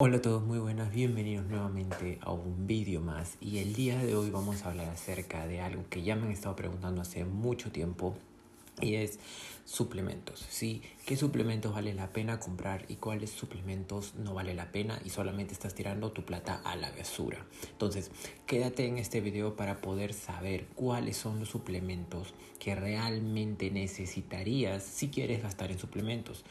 [0.00, 4.14] Hola a todos, muy buenas, bienvenidos nuevamente a un vídeo más y el día de
[4.14, 7.72] hoy vamos a hablar acerca de algo que ya me han estado preguntando hace mucho
[7.72, 8.14] tiempo
[8.80, 9.18] y es
[9.64, 10.82] suplementos, ¿sí?
[11.04, 15.52] ¿Qué suplementos vale la pena comprar y cuáles suplementos no vale la pena y solamente
[15.52, 17.44] estás tirando tu plata a la basura?
[17.72, 18.12] Entonces,
[18.46, 25.08] quédate en este video para poder saber cuáles son los suplementos que realmente necesitarías si
[25.08, 26.44] quieres gastar en suplementos.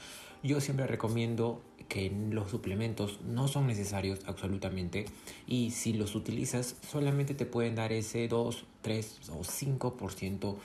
[0.43, 5.05] Yo siempre recomiendo que los suplementos no son necesarios absolutamente
[5.47, 10.55] y si los utilizas solamente te pueden dar ese 2, 3 o 5%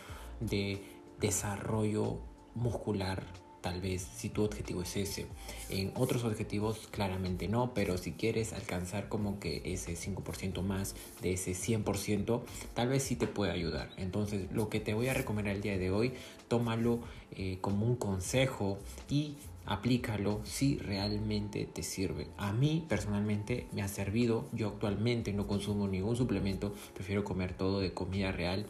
[0.40, 0.82] de
[1.20, 2.18] desarrollo
[2.54, 3.22] muscular
[3.62, 5.26] tal vez si tu objetivo es ese.
[5.70, 11.32] En otros objetivos claramente no, pero si quieres alcanzar como que ese 5% más de
[11.34, 12.42] ese 100%,
[12.74, 13.90] tal vez sí te puede ayudar.
[13.96, 16.12] Entonces lo que te voy a recomendar el día de hoy,
[16.48, 22.28] tómalo eh, como un consejo y aplícalo si realmente te sirve.
[22.36, 27.80] A mí personalmente me ha servido, yo actualmente no consumo ningún suplemento, prefiero comer todo
[27.80, 28.66] de comida real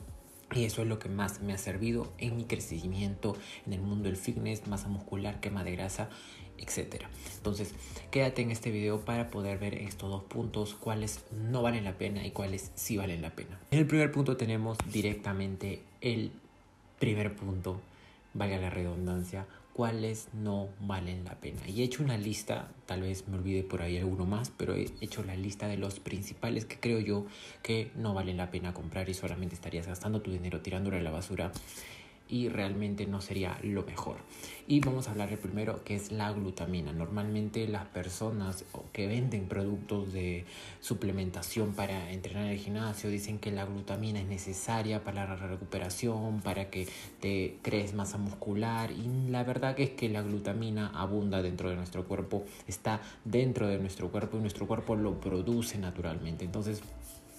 [0.55, 4.09] y eso es lo que más me ha servido en mi crecimiento en el mundo
[4.09, 6.11] del fitness, masa muscular, quema de grasa,
[6.59, 7.05] etc.
[7.37, 7.75] Entonces,
[8.11, 12.27] quédate en este video para poder ver estos dos puntos, cuáles no valen la pena
[12.27, 13.59] y cuáles sí valen la pena.
[13.71, 16.33] En el primer punto tenemos directamente el
[16.99, 17.81] primer punto,
[18.35, 21.61] valga la redundancia, cuáles no valen la pena.
[21.67, 24.91] Y he hecho una lista, tal vez me olvide por ahí alguno más, pero he
[25.01, 27.27] hecho la lista de los principales que creo yo
[27.63, 31.11] que no valen la pena comprar y solamente estarías gastando tu dinero tirándolo a la
[31.11, 31.53] basura
[32.29, 34.17] y realmente no sería lo mejor.
[34.67, 36.93] Y vamos a hablar del primero que es la glutamina.
[36.93, 40.47] Normalmente las personas que venden productos de
[40.81, 46.41] suplementación para entrenar en el gimnasio dicen que la glutamina es necesaria para la recuperación,
[46.41, 46.89] para que
[47.21, 51.77] te crees masa muscular y la verdad que es que la glutamina abunda dentro de
[51.77, 56.45] nuestro cuerpo, está dentro de nuestro cuerpo y nuestro cuerpo lo produce naturalmente.
[56.45, 56.83] Entonces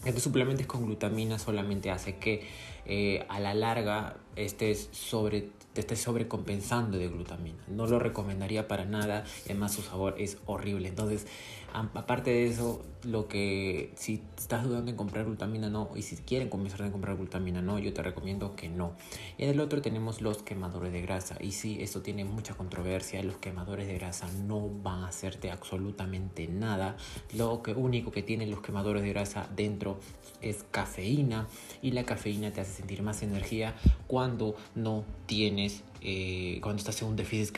[0.06, 2.46] estos suplementos con glutamina solamente hace que
[2.86, 7.64] eh, a la larga estés sobre, te estés sobrecompensando de glutamina.
[7.68, 10.90] No lo recomendaría para nada, además su sabor es horrible.
[10.90, 11.28] Entonces,
[11.72, 16.50] aparte de eso, lo que si estás dudando en comprar glutamina no, y si quieren
[16.50, 18.94] comenzar a comprar glutamina no, yo te recomiendo que no.
[19.38, 21.38] Y en el otro tenemos los quemadores de grasa.
[21.40, 23.22] Y sí, esto tiene mucha controversia.
[23.24, 26.98] Los quemadores de grasa no van a hacerte absolutamente nada.
[27.36, 30.00] Lo que único que tienen los quemadores de grasa dentro
[30.42, 31.48] es cafeína
[31.82, 33.74] y la cafeína te hace sentir más energía
[34.08, 37.58] cuando no tienes eh, cuando estás en un déficit,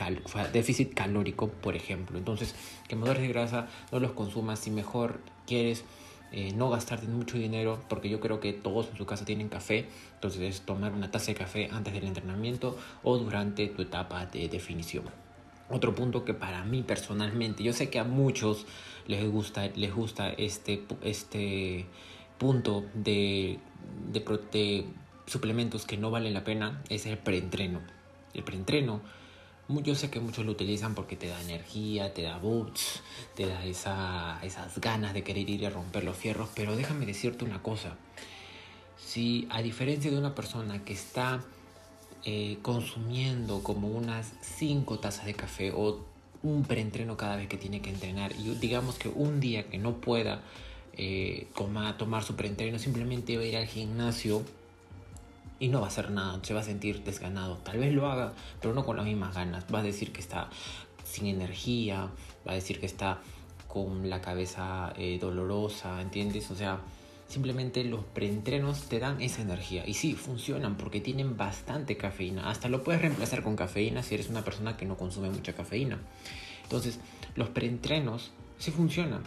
[0.52, 2.16] déficit calórico, por ejemplo.
[2.16, 2.54] Entonces,
[2.86, 5.84] quemadores de grasa no los consumas si mejor quieres
[6.30, 9.86] eh, no gastarte mucho dinero, porque yo creo que todos en su casa tienen café,
[10.14, 14.48] entonces es tomar una taza de café antes del entrenamiento o durante tu etapa de
[14.48, 15.04] definición.
[15.68, 18.66] Otro punto que para mí personalmente, yo sé que a muchos
[19.08, 21.86] les gusta, les gusta este, este
[22.38, 23.58] punto de,
[24.12, 24.20] de,
[24.52, 24.86] de
[25.26, 27.80] suplementos que no valen la pena, es el preentreno.
[28.34, 29.00] El preentreno,
[29.68, 33.02] yo sé que muchos lo utilizan porque te da energía, te da boots,
[33.34, 37.44] te da esa, esas ganas de querer ir a romper los fierros, pero déjame decirte
[37.44, 37.96] una cosa.
[38.96, 41.42] Si a diferencia de una persona que está
[42.24, 46.04] eh, consumiendo como unas 5 tazas de café o
[46.42, 50.00] un preentreno cada vez que tiene que entrenar y digamos que un día que no
[50.00, 50.42] pueda
[50.94, 54.42] eh, tomar su preentreno simplemente va a ir al gimnasio
[55.58, 57.56] y no va a hacer nada, se va a sentir desganado.
[57.58, 59.64] Tal vez lo haga, pero no con las mismas ganas.
[59.72, 60.50] Va a decir que está
[61.04, 62.10] sin energía,
[62.46, 63.20] va a decir que está
[63.68, 66.50] con la cabeza eh, dolorosa, ¿entiendes?
[66.50, 66.80] O sea,
[67.28, 69.86] simplemente los preentrenos te dan esa energía.
[69.86, 72.50] Y sí, funcionan porque tienen bastante cafeína.
[72.50, 75.98] Hasta lo puedes reemplazar con cafeína si eres una persona que no consume mucha cafeína.
[76.62, 76.98] Entonces,
[77.34, 79.22] los preentrenos sí funcionan,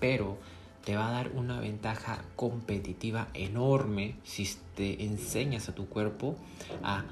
[0.00, 0.38] pero
[0.84, 6.36] te va a dar una ventaja competitiva enorme si te enseñas a tu cuerpo
[6.82, 7.04] a,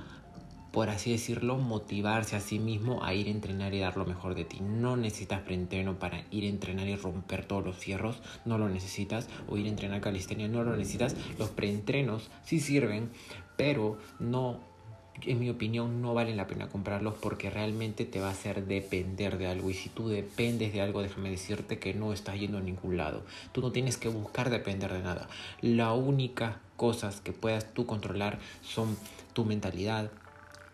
[0.72, 4.34] por así decirlo, motivarse a sí mismo a ir a entrenar y dar lo mejor
[4.34, 4.60] de ti.
[4.60, 9.28] No necesitas preentreno para ir a entrenar y romper todos los fierros, no lo necesitas.
[9.48, 11.16] O ir a entrenar calistenia, no lo necesitas.
[11.38, 13.10] Los preentrenos sí sirven,
[13.56, 14.71] pero no
[15.24, 19.38] en mi opinión no vale la pena comprarlos porque realmente te va a hacer depender
[19.38, 19.70] de algo.
[19.70, 23.22] Y si tú dependes de algo déjame decirte que no estás yendo a ningún lado.
[23.52, 25.28] Tú no tienes que buscar depender de nada.
[25.60, 28.96] La única cosas que puedas tú controlar son
[29.34, 30.10] tu mentalidad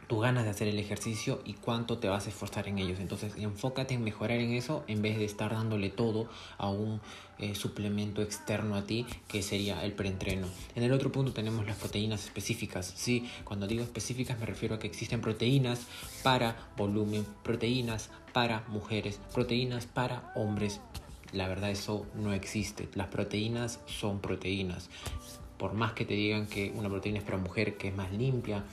[0.08, 2.98] tu ganas de hacer el ejercicio y cuánto te vas a esforzar en ellos.
[2.98, 7.00] Entonces enfócate en mejorar en eso en vez de estar dándole todo a un
[7.38, 10.48] eh, suplemento externo a ti que sería el preentreno.
[10.74, 12.92] En el otro punto tenemos las proteínas específicas.
[12.96, 15.86] Sí, cuando digo específicas me refiero a que existen proteínas
[16.22, 20.80] para volumen, proteínas para mujeres, proteínas para hombres
[21.32, 22.88] la verdad eso no existe.
[22.94, 24.88] Las proteínas son proteínas.
[25.58, 28.64] Por más que te digan que una proteína es para mujer, que es más limpia,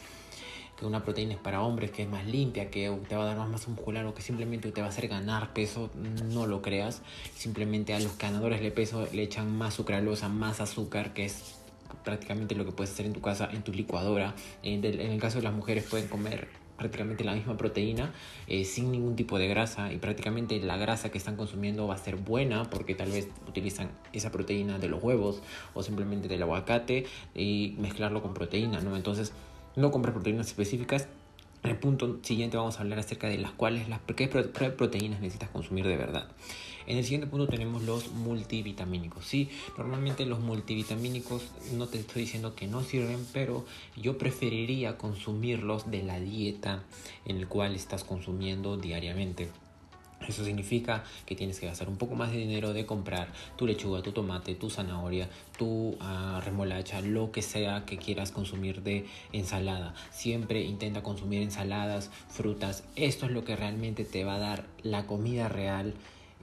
[0.77, 3.38] que una proteína es para hombres, que es más limpia, que te va a dar
[3.38, 5.89] más masa muscular o que simplemente te va a hacer ganar peso,
[6.25, 7.01] no lo creas.
[7.33, 11.56] Simplemente a los ganadores de peso le echan más sucralosa, más azúcar, que es
[12.04, 14.36] prácticamente lo que puedes hacer en tu casa, en tu licuadora.
[14.63, 18.13] En, el caso de las mujeres pueden comer prácticamente la misma proteína
[18.48, 21.98] eh, sin ningún tipo de grasa y prácticamente la grasa que están consumiendo va a
[21.98, 25.42] ser buena porque tal vez utilizan esa proteína de los huevos
[25.74, 28.98] o simplemente del aguacate y mezclarlo con proteína, ¿no?
[28.98, 29.31] Entonces
[29.75, 31.07] no compras proteínas específicas.
[31.63, 35.50] En el punto siguiente vamos a hablar acerca de las cuales, las qué proteínas necesitas
[35.50, 36.27] consumir de verdad.
[36.88, 39.25] En el siguiente punto tenemos los multivitamínicos.
[39.25, 41.44] Sí, normalmente los multivitamínicos
[41.74, 46.83] no te estoy diciendo que no sirven, pero yo preferiría consumirlos de la dieta
[47.25, 49.50] en el cual estás consumiendo diariamente.
[50.28, 53.28] Eso significa que tienes que gastar un poco más de dinero de comprar
[53.58, 58.82] tu lechuga, tu tomate, tu zanahoria, tu uh, remolacha, lo que sea que quieras consumir
[58.82, 59.94] de ensalada.
[60.12, 62.84] Siempre intenta consumir ensaladas, frutas.
[62.96, 65.94] Esto es lo que realmente te va a dar la comida real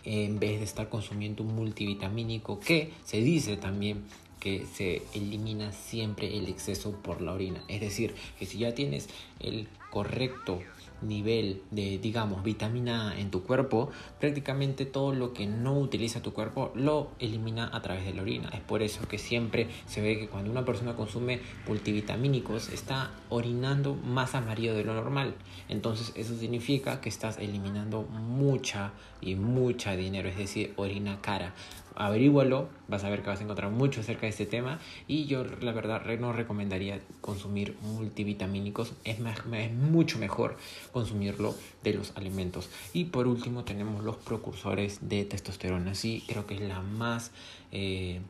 [0.04, 4.04] en vez de estar consumiendo un multivitamínico que se dice también
[4.40, 7.62] que se elimina siempre el exceso por la orina.
[7.68, 9.08] Es decir, que si ya tienes
[9.38, 10.60] el correcto
[11.02, 13.90] nivel de, digamos, vitamina en tu cuerpo,
[14.20, 18.48] prácticamente todo lo que no utiliza tu cuerpo lo elimina a través de la orina.
[18.50, 23.94] Es por eso que siempre se ve que cuando una persona consume multivitamínicos está orinando
[23.94, 25.34] más amarillo de lo normal.
[25.68, 31.54] Entonces eso significa que estás eliminando mucha y mucha dinero, es decir, orina cara
[31.96, 34.80] averígualo, vas a ver que vas a encontrar mucho acerca de este tema.
[35.06, 40.56] Y yo la verdad no recomendaría consumir multivitamínicos, es, es mucho mejor
[40.92, 42.68] consumirlo de los alimentos.
[42.92, 47.32] Y por último tenemos los precursores de testosterona, sí, creo que es la más,
[47.70, 48.20] eh,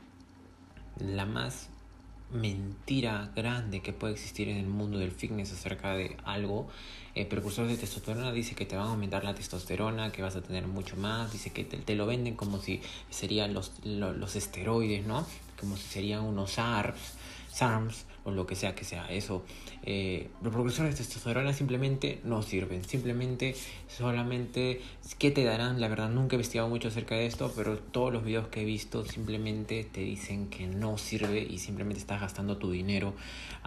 [0.99, 1.69] la más
[2.33, 6.69] mentira grande que puede existir en el mundo del fitness acerca de algo.
[7.15, 10.43] El precursor de testosterona dice que te van a aumentar la testosterona, que vas a
[10.43, 12.81] tener mucho más, dice que te, lo venden como si
[13.11, 15.27] serían los, los, esteroides, ¿no?
[15.63, 17.15] Como si serían unos ARPs,
[17.53, 19.45] SARMs o lo que sea que sea eso.
[19.85, 23.55] Eh, los precursores de testosterona simplemente no sirven, simplemente
[23.89, 24.81] solamente
[25.19, 25.81] ¿qué te darán?
[25.81, 28.65] La verdad nunca he investigado mucho acerca de esto, pero todos los videos que he
[28.65, 33.15] visto simplemente te dicen que no sirve y simplemente estás gastando tu dinero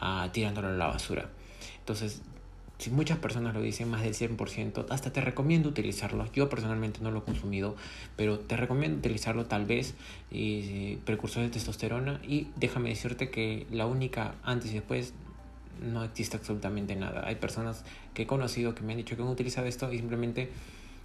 [0.02, 1.30] uh, tirándolo a la basura.
[1.80, 2.22] Entonces
[2.78, 6.26] si muchas personas lo dicen, más del 100%, hasta te recomiendo utilizarlo.
[6.34, 7.76] Yo personalmente no lo he consumido,
[8.16, 9.96] pero te recomiendo utilizarlo tal vez,
[10.32, 12.20] eh, precursor de testosterona.
[12.28, 15.14] Y déjame decirte que la única antes y después
[15.82, 17.26] no existe absolutamente nada.
[17.26, 17.84] Hay personas
[18.14, 20.50] que he conocido que me han dicho que han utilizado esto y simplemente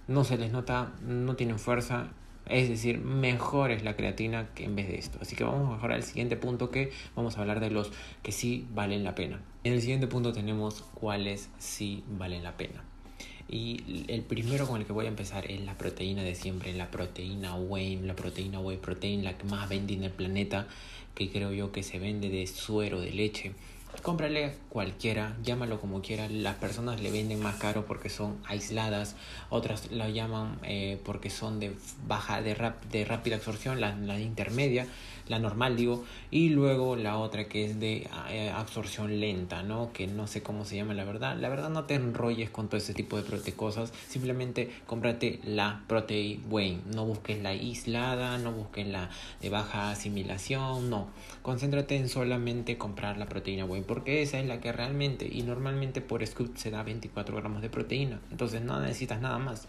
[0.07, 2.09] no se les nota, no tienen fuerza
[2.47, 5.17] es decir, mejor es la creatina que en vez de esto.
[5.21, 7.91] Así que vamos a mejorar al siguiente punto que vamos a hablar de los
[8.23, 9.41] que sí valen la pena.
[9.63, 12.83] En el siguiente punto tenemos cuáles sí valen la pena.
[13.47, 16.89] Y el primero con el que voy a empezar es la proteína de siempre, la
[16.89, 20.67] proteína whey, la proteína whey protein, la que más vende en el planeta,
[21.15, 23.51] que creo yo que se vende de suero de leche
[24.01, 26.27] cómprale cualquiera, llámalo como quiera.
[26.29, 29.15] Las personas le venden más caro porque son aisladas,
[29.49, 31.75] otras la llaman eh, porque son de
[32.07, 34.87] baja, de, rap, de rápida absorción, la intermedia
[35.27, 39.91] la normal digo, y luego la otra que es de eh, absorción lenta, ¿no?
[39.93, 41.37] Que no sé cómo se llama la verdad.
[41.37, 45.83] La verdad no te enrolles con todo ese tipo de prote cosas, simplemente cómprate la
[45.87, 49.09] Protein Whey, no busques la aislada, no busques la
[49.41, 51.07] de baja asimilación, no.
[51.41, 56.01] Concéntrate en solamente comprar la proteína Whey, porque esa es la que realmente y normalmente
[56.01, 59.67] por scoop se da 24 gramos de proteína, entonces no necesitas nada más.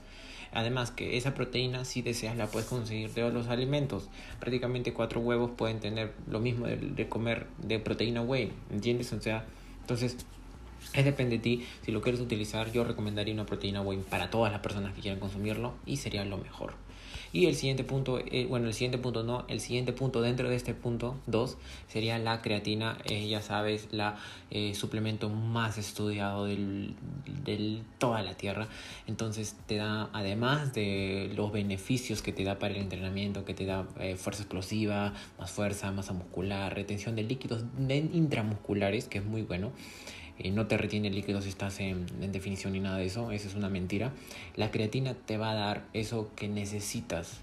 [0.53, 4.09] Además que esa proteína si deseas la puedes conseguir de los alimentos.
[4.39, 9.13] Prácticamente cuatro huevos pueden tener lo mismo de, comer de proteína whey, ¿entiendes?
[9.13, 9.47] O sea,
[9.81, 10.17] entonces
[10.95, 11.67] es depende de ti.
[11.83, 15.21] Si lo quieres utilizar, yo recomendaría una proteína whey para todas las personas que quieran
[15.21, 16.75] consumirlo y sería lo mejor.
[17.33, 20.57] Y el siguiente punto, eh, bueno, el siguiente punto no, el siguiente punto dentro de
[20.57, 21.57] este punto 2
[21.89, 24.19] sería la creatina, eh, ya sabes, la
[24.51, 26.95] eh, suplemento más estudiado del,
[27.99, 28.69] toda la Tierra.
[29.07, 33.65] Entonces te da, además de los beneficios que te da para el entrenamiento, que te
[33.65, 33.85] da
[34.17, 39.73] fuerza explosiva, más fuerza, masa muscular, retención de líquidos intramusculares, que es muy bueno.
[40.39, 43.55] Eh, no te retiene líquidos si estás en, definición ni nada de eso, eso es
[43.55, 44.13] una mentira.
[44.57, 47.41] La creatina te va a dar eso que necesitas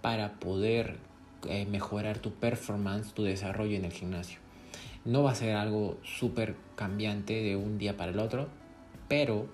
[0.00, 0.96] para poder
[1.48, 4.38] eh, mejorar tu performance, tu desarrollo en el gimnasio.
[5.04, 8.48] No va a ser algo súper cambiante de un día para el otro,
[9.08, 9.46] pero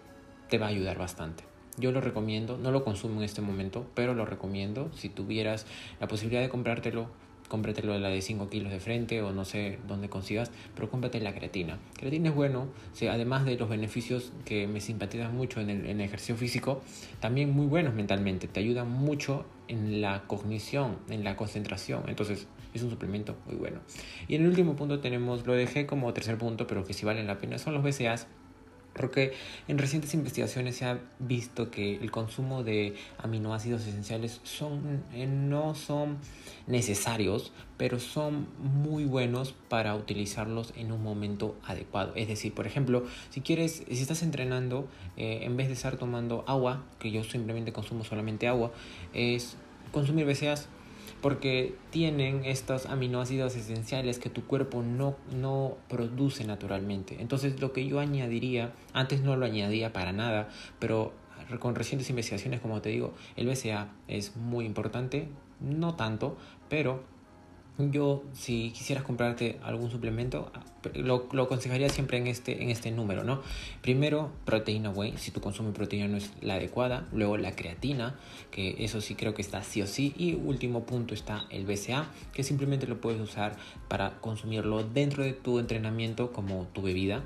[0.48, 1.44] te va a ayudar bastante.
[1.78, 4.90] Yo lo recomiendo, no lo consumo en este momento, pero lo recomiendo.
[4.94, 5.66] Si tuvieras
[6.00, 7.08] la posibilidad de comprártelo,
[7.48, 11.20] cómpratelo de la de 5 kilos de frente o no sé dónde consigas, pero cómprate
[11.20, 11.78] la creatina.
[11.96, 12.68] Creatina es bueno,
[13.10, 16.82] además de los beneficios que me simpatizan mucho en el, ejercicio físico,
[17.20, 22.82] también muy buenos mentalmente, te ayuda mucho en la cognición, en la concentración, entonces es
[22.82, 23.80] un suplemento muy bueno.
[24.28, 27.26] Y en el último punto tenemos, lo dejé como tercer punto, pero que sí valen
[27.26, 27.82] la pena, son los
[28.96, 29.34] Porque
[29.68, 35.74] en recientes investigaciones se ha visto que el consumo de aminoácidos esenciales son, eh, no
[35.74, 36.18] son
[36.66, 42.12] necesarios, pero son muy buenos para utilizarlos en un momento adecuado.
[42.16, 46.44] Es decir, por ejemplo, si quieres, si estás entrenando, eh, en vez de estar tomando
[46.46, 48.72] agua, que yo simplemente consumo solamente agua,
[49.12, 49.56] es
[49.92, 50.68] consumir BCAAs
[51.20, 57.16] porque tienen estos aminoácidos esenciales que tu cuerpo no, no produce naturalmente.
[57.20, 61.12] Entonces lo que yo añadiría, antes no lo añadía para nada, pero
[61.58, 65.28] con recientes investigaciones, como te digo, el BCA es muy importante,
[65.60, 66.36] no tanto,
[66.68, 67.02] pero
[67.78, 70.50] yo, si quisieras comprarte algún suplemento,
[70.94, 73.42] lo, lo, aconsejaría siempre en este, en este número, ¿no?
[73.82, 77.06] Primero, proteína whey, si tu consumo de proteína no es la adecuada.
[77.12, 78.18] Luego, la creatina,
[78.50, 80.14] que eso sí creo que está sí o sí.
[80.16, 83.56] Y último punto está el BCA, que simplemente lo puedes usar
[83.88, 87.24] para consumirlo dentro de tu entrenamiento como tu bebida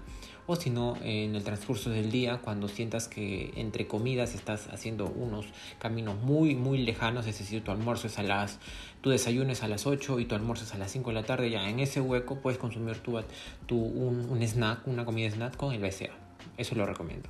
[0.51, 5.07] o si no en el transcurso del día cuando sientas que entre comidas estás haciendo
[5.07, 5.47] unos
[5.79, 8.59] caminos muy muy lejanos, es decir, tu almuerzo es a las
[9.01, 11.23] tu desayuno es a las 8 y tu almuerzo es a las 5 de la
[11.23, 13.21] tarde, ya en ese hueco puedes consumir tu,
[13.67, 16.11] tu un, snack, una comida snack con el BCA.
[16.59, 17.29] Eso lo recomiendo.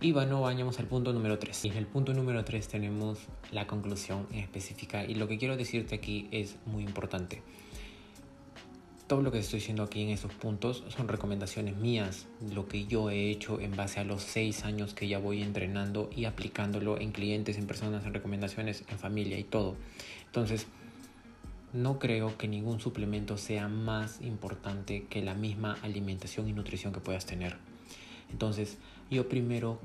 [0.00, 1.66] Y bueno, vayamos al punto número 3.
[1.66, 3.20] Y en el punto número 3 tenemos
[3.52, 7.40] la conclusión específica y lo que quiero decirte aquí es muy importante
[9.12, 13.10] todo lo que estoy diciendo aquí en esos puntos son recomendaciones mías, lo que yo
[13.10, 17.12] he hecho en base a los seis años que ya voy entrenando y aplicándolo en
[17.12, 19.76] clientes, en personas, en recomendaciones, en familia y todo.
[20.24, 20.66] Entonces,
[21.74, 27.00] no creo que ningún suplemento sea más importante que la misma alimentación y nutrición que
[27.00, 27.58] puedas tener.
[28.30, 28.78] Entonces,
[29.10, 29.78] yo primero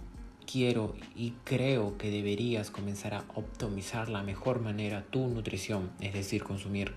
[0.49, 6.45] quiero y creo que deberías comenzar a optimizar la mejor manera tu nutrición, es decir,
[6.45, 6.93] consumir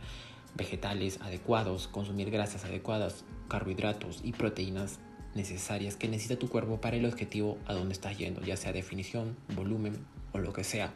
[0.54, 4.98] vegetales adecuados, consumir grasas adecuadas, carbohidratos y proteínas
[5.34, 9.36] necesarias que necesita tu cuerpo para el objetivo a donde estás yendo, ya sea definición,
[9.54, 9.96] volumen
[10.32, 10.92] o lo que sea.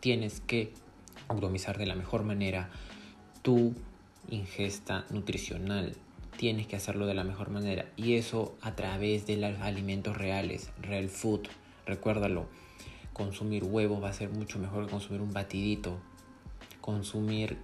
[0.00, 0.72] Tienes que
[1.28, 2.70] optimizar de la mejor manera
[3.42, 3.74] tu
[4.30, 5.96] ingesta nutricional.
[6.36, 10.70] Tienes que hacerlo de la mejor manera y eso a través de los alimentos reales,
[10.80, 11.48] real food.
[11.84, 12.46] Recuérdalo,
[13.12, 15.98] consumir huevos va a ser mucho mejor que consumir un batidito.
[16.80, 17.58] Consumir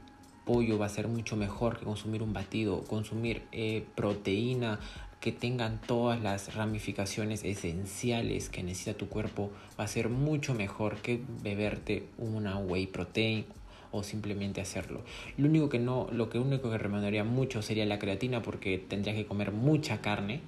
[0.45, 4.79] pollo va a ser mucho mejor que consumir un batido, consumir eh, proteína
[5.21, 10.97] que tengan todas las ramificaciones esenciales que necesita tu cuerpo va a ser mucho mejor
[10.97, 13.47] que beberte una whey protein
[13.91, 15.01] o simplemente hacerlo.
[15.39, 19.17] Lo único que no, lo que único que recomendaría mucho sería la creatina porque tendrías
[19.17, 20.41] que comer mucha carne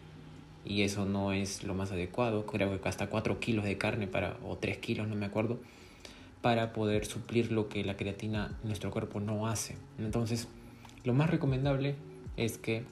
[0.65, 2.45] y eso no es lo más adecuado.
[2.45, 5.59] Creo que hasta 4 kilos de carne para, o 3 kilos, no me acuerdo
[6.47, 9.75] para poder suplir lo que la creatina nuestro cuerpo no hace.
[9.99, 10.47] Entonces,
[11.03, 11.97] lo más recomendable
[12.37, 12.85] es que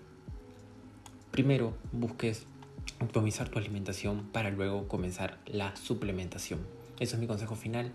[1.31, 2.49] primero busques
[2.99, 6.67] optimizar tu alimentación para luego comenzar la suplementación.
[6.99, 7.93] Eso es mi consejo final.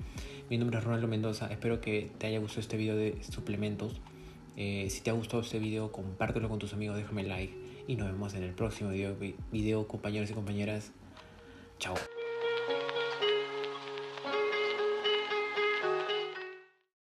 [0.50, 1.52] Mi nombre es Ronaldo Mendoza.
[1.52, 4.00] Espero que te haya gustado este video de suplementos.
[4.56, 7.54] Eh, si te ha gustado este video, compártelo con tus amigos, déjame like
[7.86, 9.14] y nos vemos en el próximo video,
[9.52, 10.94] video compañeros y compañeras.
[11.80, 11.96] Chao.